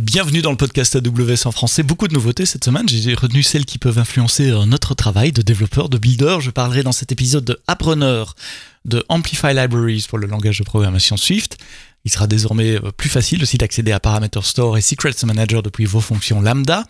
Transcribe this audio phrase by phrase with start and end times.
[0.00, 1.82] Bienvenue dans le podcast AWS en français.
[1.82, 2.88] Beaucoup de nouveautés cette semaine.
[2.88, 6.38] J'ai retenu celles qui peuvent influencer euh, notre travail de développeur, de builder.
[6.40, 8.34] Je parlerai dans cet épisode de Appreneur,
[8.86, 11.58] de Amplify Libraries pour le langage de programmation Swift.
[12.06, 15.84] Il sera désormais euh, plus facile aussi d'accéder à Parameter Store et Secrets Manager depuis
[15.84, 16.84] vos fonctions lambda.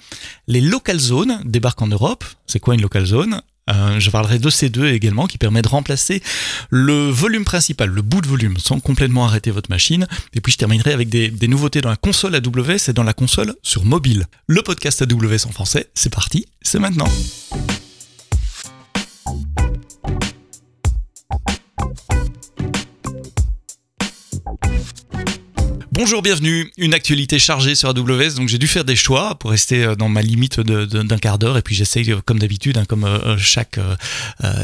[0.46, 2.22] Les local zones débarquent en Europe.
[2.46, 3.42] C'est quoi une local zone?
[3.68, 6.22] Euh, je parlerai de ces deux également qui permet de remplacer
[6.70, 10.06] le volume principal, le bout de volume, sans complètement arrêter votre machine.
[10.34, 13.12] Et puis je terminerai avec des, des nouveautés dans la console AWS et dans la
[13.12, 14.26] console sur mobile.
[14.46, 17.08] Le podcast AWS en français, c'est parti, c'est maintenant.
[26.02, 26.72] Bonjour, bienvenue.
[26.78, 30.08] Une actualité chargée sur AWS, donc j'ai dû faire des choix pour rester euh, dans
[30.08, 31.58] ma limite d'un quart d'heure.
[31.58, 33.78] Et puis j'essaye, euh, comme d'habitude, hein, comme euh, chaque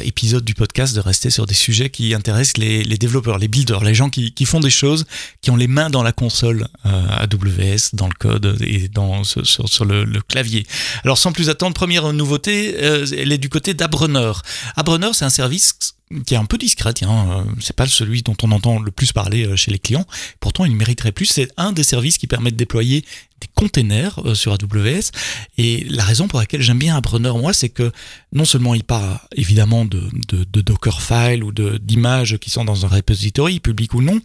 [0.02, 3.92] épisode du podcast, de rester sur des sujets qui intéressent les, développeurs, les builders, les
[3.92, 5.04] gens qui, font des choses,
[5.42, 10.06] qui ont les mains dans la console AWS, dans le code et dans, sur, le,
[10.26, 10.66] clavier.
[11.04, 14.32] Alors sans plus attendre, première nouveauté, elle est du côté d'Abrunner.
[14.74, 18.36] Abrunner, c'est un service qui est un peu discret, tiens, euh, c'est pas celui dont
[18.42, 20.06] on entend le plus parler euh, chez les clients,
[20.40, 23.04] pourtant il mériterait plus, c'est un des services qui permet de déployer
[23.40, 25.10] des containers euh, sur AWS.
[25.58, 27.92] Et la raison pour laquelle j'aime bien Appreneur, moi, c'est que
[28.32, 32.88] non seulement il parle évidemment de, de, de Dockerfile ou d'images qui sont dans un
[32.88, 34.20] repository, public ou non,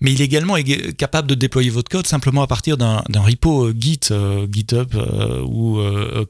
[0.00, 0.56] mais il est également
[0.98, 4.94] capable de déployer votre code simplement à partir d'un repo euh, Git, euh, GitHub
[5.44, 5.78] ou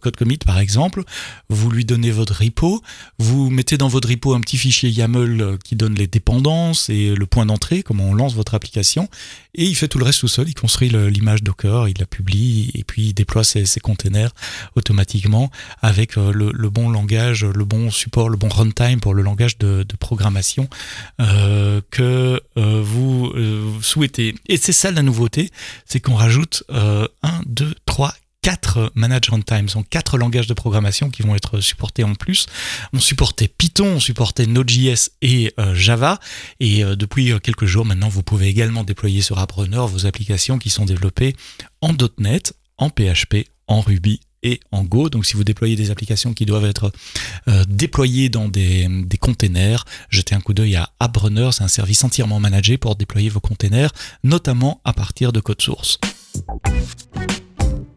[0.01, 1.03] Code Commit par exemple.
[1.48, 2.83] Vous lui donnez votre repo,
[3.19, 7.27] vous mettez dans votre repo un petit fichier YAML qui donne les dépendances et le
[7.27, 9.09] point d'entrée, comment on lance votre application,
[9.55, 12.26] et il fait tout le reste tout seul, il construit l'image Docker, il la publie
[12.35, 14.31] et puis déploie ses, containers
[14.75, 15.51] automatiquement
[15.83, 19.85] avec euh, le, bon langage, le bon support, le bon runtime pour le langage de,
[19.99, 20.69] programmation
[21.21, 23.33] euh, que euh, vous
[23.81, 24.35] souhaitez.
[24.47, 25.51] Et c'est ça la nouveauté,
[25.87, 27.09] c'est qu'on rajoute 1,
[27.47, 28.15] 2, 3,
[28.47, 32.47] quatre management time, sont quatre langages de programmation qui vont être supportés en plus.
[32.92, 36.20] On supportait Python, on supportait Node.js et Java.
[36.61, 40.85] Et depuis quelques jours maintenant, vous pouvez également déployer sur Appreneur vos applications qui sont
[40.85, 41.35] développées
[41.80, 45.11] en .NET, en PHP, en Ruby et en Go.
[45.11, 46.92] Donc si vous déployez des applications qui doivent être
[47.48, 52.05] euh, déployées dans des, des, containers, jetez un coup d'œil à AppRunner, c'est un service
[52.05, 53.90] entièrement managé pour déployer vos containers,
[54.23, 55.98] notamment à partir de code source.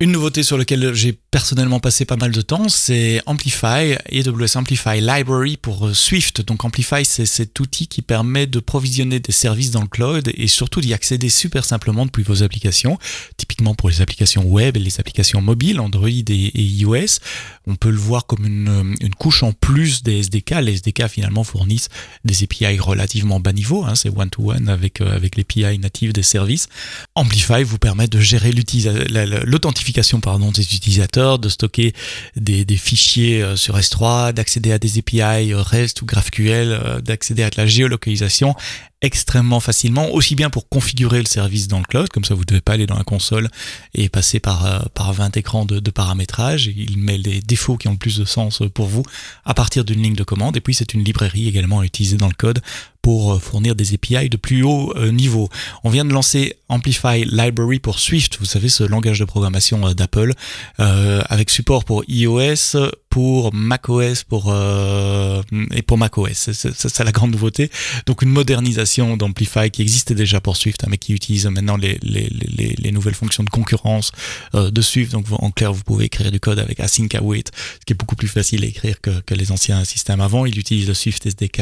[0.02, 5.02] Une nouveauté sur laquelle j'ai personnellement passé pas mal de temps, c'est Amplify, AWS Amplify
[5.02, 6.40] Library pour Swift.
[6.40, 10.48] Donc Amplify, c'est cet outil qui permet de provisionner des services dans le cloud et
[10.48, 12.98] surtout d'y accéder super simplement depuis vos applications,
[13.36, 17.20] typiquement pour les applications web et les applications mobiles, Android et, iOS.
[17.68, 20.62] On peut le voir comme une, une, couche en plus des SDK.
[20.62, 21.90] Les SDK finalement fournissent
[22.24, 26.70] des API relativement bas niveau, hein, c'est one-to-one avec, euh, avec l'API native des services.
[27.16, 29.89] Amplify vous permet de gérer l'authentification
[30.22, 31.94] pardon, des utilisateurs, de stocker
[32.36, 37.44] des, fichiers euh, sur S3, d'accéder à des API euh, REST ou GraphQL, euh, d'accéder
[37.44, 38.56] à de la géolocalisation
[39.02, 42.46] extrêmement facilement, aussi bien pour configurer le service dans le cloud, comme ça vous ne
[42.46, 43.50] devez pas aller dans la console
[43.94, 47.94] et passer par, euh, par 20 écrans de, paramétrage, il met les défauts qui ont
[47.94, 49.04] le plus de sens pour vous
[49.46, 52.34] à partir d'une ligne de commande, et puis c'est une librairie également utilisée dans le
[52.34, 52.62] code
[53.02, 55.50] pour euh, fournir des API de plus haut euh, niveau.
[55.84, 60.34] On vient de lancer Amplify Library pour Swift, vous savez ce langage de programmation d'Apple,
[60.78, 62.76] avec support pour iOS,
[63.10, 65.42] pour macOS pour, euh,
[65.74, 66.52] et pour macOS.
[66.52, 67.72] C'est la grande nouveauté.
[68.06, 71.98] Donc une modernisation d'Amplify qui existait déjà pour Swift, hein, mais qui utilise maintenant les,
[72.02, 74.12] les, les, les nouvelles fonctions de concurrence
[74.56, 75.12] euh, de Swift.
[75.12, 77.44] Donc en clair, vous pouvez écrire du code avec async await,
[77.80, 80.46] ce qui est beaucoup plus facile à écrire que, que les anciens systèmes avant.
[80.46, 81.62] Il utilise le Swift SDK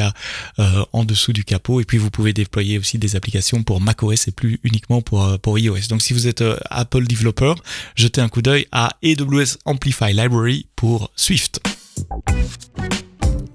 [0.58, 1.80] euh, en dessous du capot.
[1.80, 5.38] Et puis vous pouvez déployer aussi des applications pour macOS et plus uniquement pour, euh,
[5.38, 5.88] pour iOS.
[5.88, 7.54] Donc si vous êtes euh, Apple developer,
[7.94, 11.37] jetez un coup d'œil à AWS Amplify Library pour Swift.
[11.38, 12.97] Swift.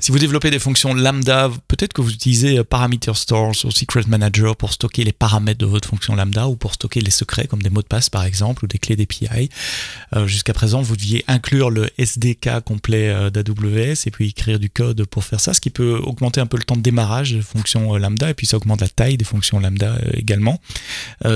[0.03, 4.02] Si vous développez des fonctions lambda, peut-être que vous utilisez euh, Parameter Stores ou Secret
[4.06, 7.62] Manager pour stocker les paramètres de votre fonction lambda ou pour stocker les secrets comme
[7.62, 9.47] des mots de passe par exemple ou des clés d'API.
[10.14, 14.70] Euh, Jusqu'à présent, vous deviez inclure le SDK complet euh, d'AWS et puis écrire du
[14.70, 17.41] code pour faire ça, ce qui peut augmenter un peu le temps de démarrage des
[17.41, 20.59] fonctions lambda et puis ça augmente la taille des fonctions lambda également.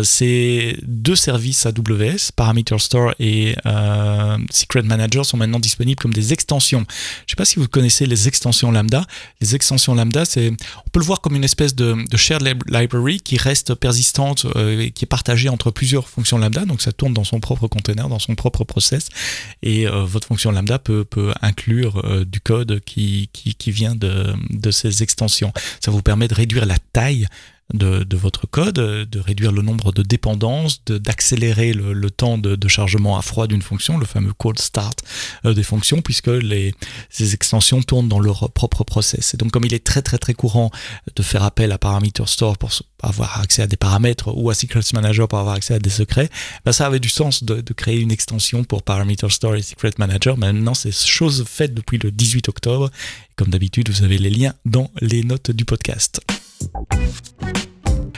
[0.04, 3.56] ces deux services AWS, Parameter Store et
[4.52, 6.86] Secret Manager, sont maintenant disponibles comme des extensions.
[6.90, 6.94] Je
[7.24, 9.06] ne sais pas si vous connaissez les extensions lambda.
[9.42, 13.38] Les extensions lambda, c'est, on peut le voir comme une espèce de, shared library qui
[13.38, 16.65] reste persistante euh, et qui est partagée entre plusieurs fonctions lambda.
[16.65, 19.09] Donc ça tourne dans son propre container, dans son propre process.
[19.63, 21.06] Et euh, votre fonction lambda peut,
[21.42, 25.53] inclure euh, du code qui, qui, vient de, ces extensions.
[25.80, 27.27] Ça vous permet de réduire la taille
[27.74, 33.22] de, votre code, de réduire le nombre de dépendances, d'accélérer le, temps de, chargement à
[33.22, 35.04] froid d'une fonction, le fameux cold start
[35.46, 36.74] euh, des fonctions, puisque les,
[37.10, 39.34] ces extensions tournent dans leur propre process.
[39.34, 40.72] Et donc comme il est très très très courant
[41.16, 42.72] de faire appel à Parameter Store pour
[43.04, 46.30] avoir accès à des paramètres ou à Secrets Manager pour avoir accès à des secrets,
[46.66, 49.92] ben ça avait du sens de, de créer une extension pour Parameter Store et Secret
[49.98, 50.38] Manager.
[50.38, 52.90] Maintenant, c'est chose faite depuis le 18 octobre.
[53.36, 56.22] Comme d'habitude, vous avez les liens dans les notes du podcast.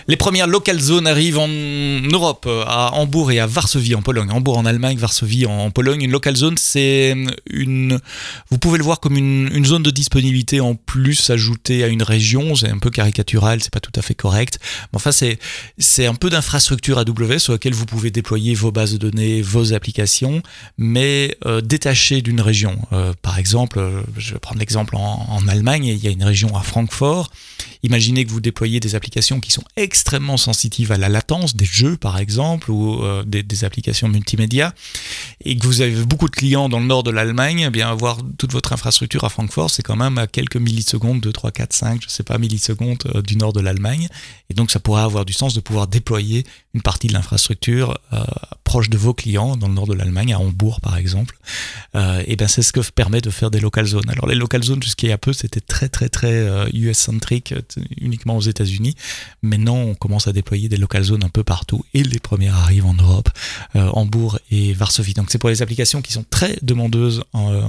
[0.09, 4.31] Les premières local zones arrivent en Europe, à Hambourg et à Varsovie en Pologne.
[4.31, 6.01] Hambourg en Allemagne, Varsovie en Pologne.
[6.01, 7.15] Une local zone, c'est
[7.47, 8.00] une,
[8.50, 12.56] vous pouvez le voir comme une, zone de disponibilité en plus ajoutée à une région.
[12.56, 14.57] C'est un peu caricatural, c'est pas tout à fait correct.
[14.91, 18.97] Mais enfin, c'est, un peu d'infrastructure AWS sur laquelle vous pouvez déployer vos bases de
[18.97, 20.41] données, vos applications,
[20.79, 22.79] mais euh, détachées d'une région.
[22.94, 26.23] Euh, par exemple, euh, je vais prendre l'exemple en, en Allemagne, il y a une
[26.23, 27.29] région à Francfort.
[27.83, 29.99] Imaginez que vous déployez des applications qui sont extrêmement
[30.38, 34.74] sensitives à la latence, des jeux par exemple, ou euh, des, applications multimédia,
[35.44, 38.19] et que vous avez beaucoup de clients dans le nord de l'Allemagne, eh bien avoir
[38.38, 42.01] toute votre infrastructure à Francfort, c'est quand même à quelques millisecondes, 2, 3, 4, 5,
[42.04, 44.07] je sais pas, millisecondes euh, du nord de l'Allemagne.
[44.50, 48.24] Et donc ça pourrait avoir du sens de pouvoir déployer une partie de l'infrastructure euh,
[48.63, 51.38] proche de vos clients, dans le nord de l'Allemagne, à Hambourg par exemple.
[51.95, 54.09] Et bien c'est ce que permet de faire des local zones.
[54.09, 57.53] Alors les local zones jusqu'à il y a peu, c'était très très très US-centrique,
[57.97, 58.95] uniquement aux États-Unis.
[59.41, 62.86] Maintenant, on commence à déployer des local zones un peu partout et les premières arrivent
[62.86, 63.30] en Europe,
[63.75, 65.13] euh, Hambourg et Varsovie.
[65.13, 67.62] Donc c'est pour les applications qui sont très demandeuses en,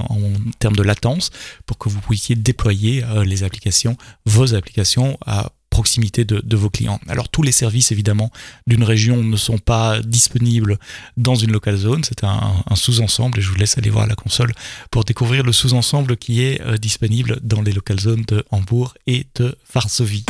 [0.59, 1.31] termes de latence
[1.65, 5.51] pour que vous puissiez déployer euh, les applications, vos applications à
[5.83, 6.99] de, vos clients.
[7.07, 8.31] Alors tous les services évidemment
[8.67, 10.77] d'une région ne sont pas disponibles
[11.17, 14.53] dans une local zone, c'est un, sous-ensemble et je vous laisse aller voir la console
[14.89, 19.27] pour découvrir le sous-ensemble qui est euh, disponible dans les local zones de Hambourg et
[19.35, 20.25] de Varsovie.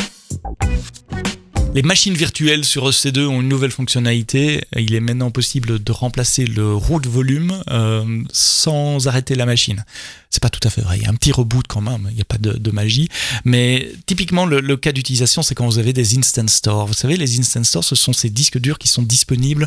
[1.74, 4.62] Les machines virtuelles sur EC2 ont une nouvelle fonctionnalité.
[4.76, 9.82] Il est maintenant possible de remplacer le root volume euh, sans arrêter la machine.
[10.28, 10.98] C'est pas tout à fait vrai.
[10.98, 12.08] Il y a un petit reboot quand même.
[12.10, 13.08] Il n'y a pas de, magie.
[13.46, 16.86] Mais typiquement, le, le cas d'utilisation, c'est quand vous avez des instant stores.
[16.86, 19.66] Vous savez, les instant stores, ce sont ces disques durs qui sont disponibles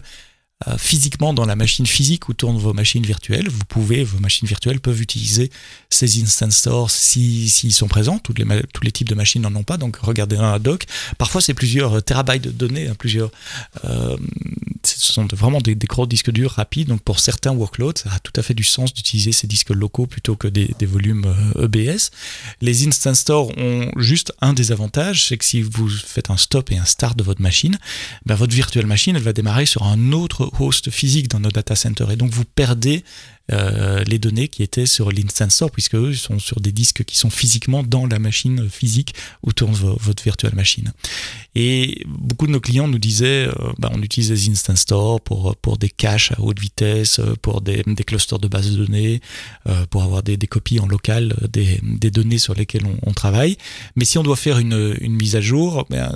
[0.77, 3.49] physiquement dans la machine physique où tournent vos machines virtuelles.
[3.49, 5.51] Vous pouvez, vos machines virtuelles peuvent utiliser
[5.89, 8.19] ces instant stores s'ils si, sont présents.
[8.19, 10.85] Toutes les, tous les types de machines n'en ont pas, donc regardez dans la doc.
[11.17, 13.31] Parfois, c'est plusieurs terabytes de données, hein, plusieurs.
[13.83, 14.17] Euh,
[14.95, 16.87] ce sont vraiment des, gros disques durs rapides.
[16.87, 20.05] Donc, pour certains workloads, ça a tout à fait du sens d'utiliser ces disques locaux
[20.05, 21.25] plutôt que des, volumes
[21.61, 21.77] EBS.
[21.77, 21.99] Euh, e
[22.61, 26.77] les instant stores ont juste un désavantage, c'est que si vous faites un stop et
[26.77, 27.77] un start de votre machine,
[28.25, 32.11] ben, votre virtuelle machine, va démarrer sur un autre host physique dans nos data centers.
[32.11, 33.03] Et donc vous perdez
[33.51, 37.15] euh, les données qui étaient sur l'instant store, puisque eux sont sur des disques qui
[37.15, 39.13] sont physiquement dans la machine physique
[39.43, 40.93] où tourne votre virtual machine.
[41.53, 45.55] Et beaucoup de nos clients nous disaient, euh, bah, on utilise des instant store pour,
[45.57, 49.21] pour des caches à haute vitesse, pour des, des clusters de bases de données,
[49.67, 53.13] euh, pour avoir des, des, copies en local des, des données sur lesquelles on, on,
[53.13, 53.57] travaille.
[53.95, 56.11] Mais si on doit faire une, une mise à jour, ben,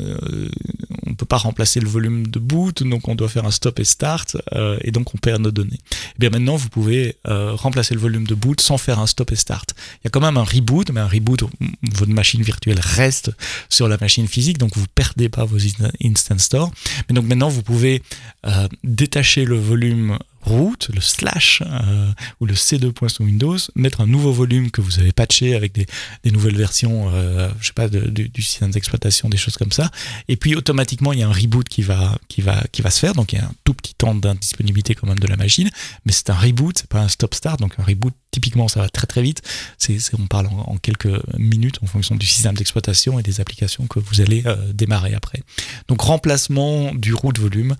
[1.06, 3.86] on peut pas remplacer le volume de boot, donc on doit faire un stop et
[3.86, 4.38] start,
[4.82, 5.80] et donc on perd nos données.
[6.16, 9.32] Et bien maintenant, vous pouvez euh, remplacer le volume de boot sans faire un stop
[9.32, 9.76] et start.
[9.96, 11.44] Il y a quand même un reboot, mais un reboot,
[11.92, 13.32] votre machine virtuelle reste
[13.68, 15.58] sur la machine physique, donc vous perdez pas vos
[16.04, 16.72] instant store.
[17.08, 18.02] Mais donc maintenant, vous pouvez
[18.46, 24.02] euh, détacher le volume root, le slash euh, ou le C2 point sous Windows, mettre
[24.02, 25.86] un nouveau volume que vous avez patché avec des,
[26.24, 29.92] des nouvelles versions, euh, je sais pas, de, du système d'exploitation, des choses comme ça.
[30.28, 33.00] Et puis automatiquement, il y a un reboot qui va, qui va, qui va se
[33.00, 33.14] faire.
[33.14, 35.70] Donc il y a un tout petit temps d'indisponibilité quand même de la machine,
[36.06, 37.60] mais c'est un reboot, c'est pas un stop-start.
[37.60, 39.42] Donc un reboot, typiquement, ça va très très vite.
[39.78, 44.00] C'est, on parle en, quelques minutes en fonction du système d'exploitation et des applications que
[44.00, 45.42] vous allez euh, démarrer après.
[45.88, 47.76] Donc remplacement du root volume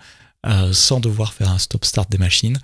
[0.48, 2.58] euh, sans devoir faire un stop-start des machines.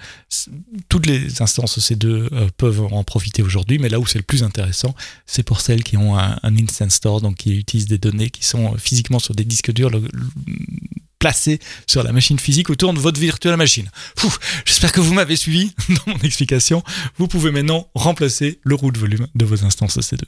[0.87, 4.43] Toutes les instances EC2 euh, peuvent en profiter aujourd'hui, mais là où c'est le plus
[4.43, 8.45] intéressant, c'est pour celles qui ont un, instant store, donc qui utilisent des données qui
[8.45, 9.91] sont euh, physiquement sur des disques durs
[11.19, 13.91] placés sur la machine physique autour de votre virtuelle machine.
[14.63, 16.81] J'espère que vous m'avez suivi dans mon explication.
[17.17, 20.23] Vous pouvez maintenant remplacer le root volume de vos instances EC2.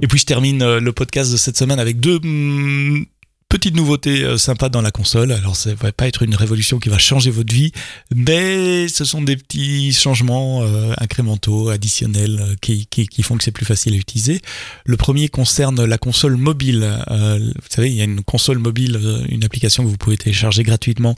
[0.00, 3.04] Et puis je termine le podcast de cette semaine avec deux mm,
[3.50, 5.32] Petite nouveauté euh, sympa dans la console.
[5.32, 7.72] Alors, ça va pas être une révolution qui va changer votre vie,
[8.14, 13.42] mais ce sont des petits changements euh, incrémentaux, additionnels, euh, qui, qui, qui, font que
[13.42, 14.40] c'est plus facile à utiliser.
[14.84, 16.96] Le premier concerne la console mobile.
[17.08, 21.16] vous savez, il y a une console mobile, une application que vous pouvez télécharger gratuitement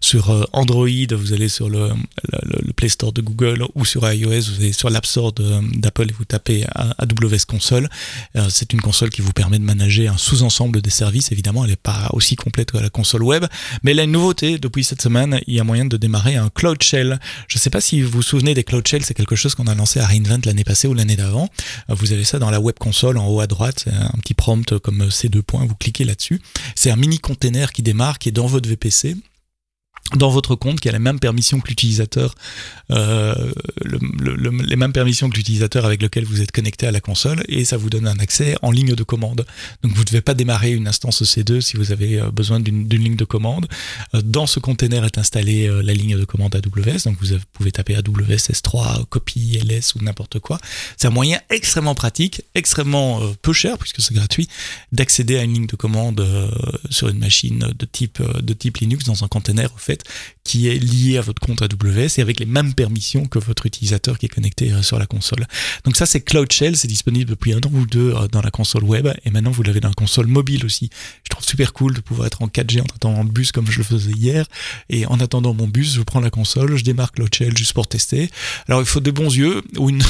[0.00, 0.88] sur Android.
[1.10, 1.90] Vous allez sur le,
[2.44, 6.14] le, Play Store de Google ou sur iOS, vous allez sur l'App Store d'Apple et
[6.16, 7.90] vous tapez AWS Console.
[8.48, 11.30] c'est une console qui vous permet de manager un sous-ensemble des services.
[11.30, 13.44] Évidemment, pas aussi complète que la console web,
[13.82, 16.48] mais il a une nouveauté depuis cette semaine, il y a moyen de démarrer un
[16.50, 17.18] Cloud Shell.
[17.48, 19.66] Je ne sais pas si vous vous souvenez des Cloud Shell, c'est quelque chose qu'on
[19.66, 21.48] a lancé à Reinvent l'année passée ou l'année d'avant.
[21.88, 25.10] Vous avez ça dans la web console en haut à droite, un petit prompt comme
[25.10, 26.40] ces deux points, vous cliquez là-dessus.
[26.74, 29.16] C'est un mini container qui démarre, qui est dans votre VPC
[30.12, 32.34] dans votre compte qui a les mêmes permissions que l'utilisateur,
[32.90, 33.34] euh,
[33.84, 37.76] les mêmes permissions que l'utilisateur avec lequel vous êtes connecté à la console, et ça
[37.76, 39.46] vous donne un accès en ligne de commande.
[39.82, 42.88] Donc vous ne devez pas démarrer une instance EC2 si vous avez euh, besoin d'une
[42.88, 43.66] ligne de commande.
[44.14, 47.96] Euh, dans ce container est installée la ligne de commande AWS, donc vous pouvez taper
[47.96, 50.58] AWS S3, copie, LS ou n'importe quoi.
[50.96, 54.48] C'est un moyen extrêmement pratique, extrêmement peu cher puisque c'est gratuit,
[54.92, 56.24] d'accéder à une ligne de commande
[56.90, 59.78] sur une machine de type, de type Linux dans un container au
[60.44, 64.18] qui est lié à votre compte AWS et avec les mêmes permissions que votre utilisateur
[64.18, 65.46] qui est connecté euh, sur la console.
[65.84, 68.50] Donc ça c'est Cloud Shell, c'est disponible depuis un an ou deux euh, dans la
[68.50, 70.90] console web et maintenant vous l'avez dans la console mobile aussi.
[71.24, 73.78] Je trouve super cool de pouvoir être en 4G en attendant le bus comme je
[73.78, 74.46] le faisais hier
[74.90, 77.86] et en attendant mon bus, je prends la console, je démarre Cloud Shell juste pour
[77.86, 78.30] tester.
[78.68, 80.02] Alors il faut des bons yeux ou une,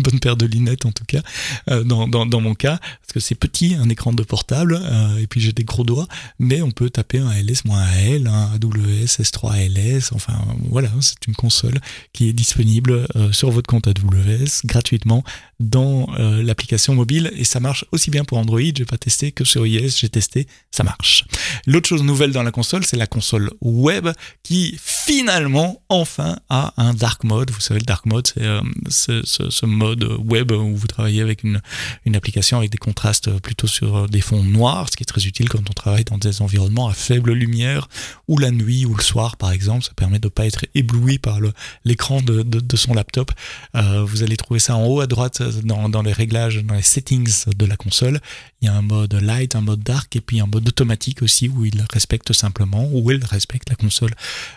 [0.00, 1.22] bonne paire de lunettes en tout cas
[1.70, 4.80] euh, dans, dans, mon cas parce que c'est petit, un écran de portable
[5.20, 6.06] et puis j'ai des gros doigts,
[6.38, 10.10] mais on peut taper un LS moins un L, un AWS S3 LS.
[10.14, 10.34] Enfin,
[10.70, 11.80] voilà, c'est une console
[12.12, 15.24] qui est disponible euh, sur votre compte AWS gratuitement
[15.58, 18.60] dans euh, l'application mobile et ça marche aussi bien pour Android.
[18.60, 21.24] J'ai pas testé que sur iOS, j'ai testé, ça marche.
[21.66, 24.08] L'autre chose nouvelle dans la console, c'est la console web
[24.42, 27.50] qui finalement, enfin, a un dark mode.
[27.50, 28.60] Vous savez, le dark mode, c'est euh,
[29.24, 31.60] ce, mode web où vous travaillez avec une
[32.14, 35.58] application avec des contrastes plutôt sur des fonds noirs, ce qui est très utile quand
[35.68, 37.88] on travaille dans des environnements à faible lumière
[38.28, 39.84] ou la nuit ou le soir, par exemple.
[39.84, 41.38] Ça permet de ne pas être ébloui par
[41.84, 43.32] l'écran de, son laptop.
[43.74, 47.46] Euh, vous allez trouver ça en haut à droite dans, les réglages, dans les settings
[47.46, 48.20] de la console.
[48.60, 51.48] Il y a un mode light, un mode dark et puis un mode automatique aussi
[51.48, 54.14] où il respecte simplement, où il respecte la console.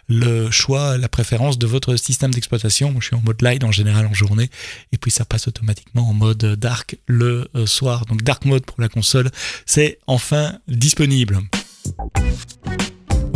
[0.07, 2.91] Le choix, la préférence de votre système d'exploitation.
[2.91, 4.49] Moi, je suis en mode light en général en journée
[4.91, 8.05] et puis ça passe automatiquement en mode dark le euh, soir.
[8.05, 9.31] Donc dark mode pour la console,
[9.65, 11.39] c'est enfin disponible.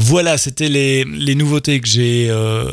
[0.05, 2.69] Voilà, c'était les, nouveautés que j'ai euh,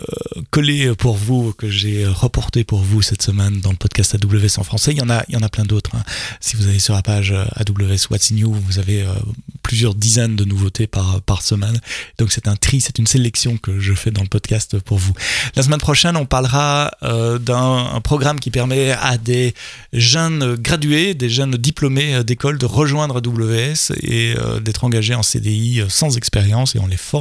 [0.51, 4.65] collées pour vous, que j'ai reportées pour vous cette semaine dans le podcast AWS en
[4.65, 4.91] français.
[4.91, 5.95] Il y en a, il y en a plein d'autres.
[5.95, 6.03] Hein.
[6.41, 9.15] Si vous allez sur la page euh, AWS What's New, vous avez euh,
[9.63, 11.79] plusieurs dizaines de nouveautés par, semaine.
[12.19, 15.13] Donc c'est un tri, c'est une sélection que je fais dans le podcast pour vous.
[15.55, 19.55] La semaine prochaine, on parlera euh, d'un programme qui permet à des
[19.93, 26.17] jeunes gradués, des jeunes diplômés d'école de rejoindre AWS et d'être engagés en CDI sans
[26.17, 27.20] expérience et on les forme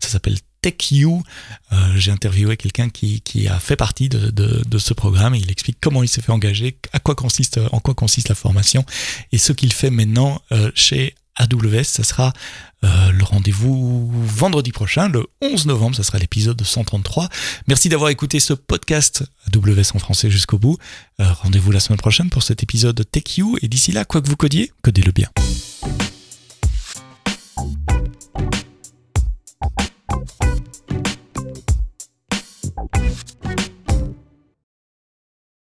[0.00, 1.06] ça s'appelle TechU.
[1.06, 6.08] Euh, j'ai interviewé quelqu'un qui, a fait partie de, ce programme il explique comment il
[6.08, 8.84] s'est fait engager, à quoi consiste, en quoi consiste la formation
[9.32, 11.84] et ce qu'il fait maintenant euh, chez AWS.
[11.84, 12.32] Ça sera
[12.84, 17.28] euh, le rendez-vous vendredi prochain, le 11 novembre, ça sera l'épisode 133.
[17.68, 20.78] Merci d'avoir écouté ce podcast AWS en français jusqu'au bout.
[21.18, 24.72] rendez-vous la semaine prochaine pour cet épisode TechU et d'ici là, quoi que vous codiez,
[24.82, 25.28] codez-le bien.